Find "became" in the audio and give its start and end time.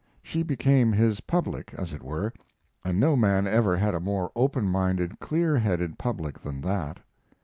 0.41-0.93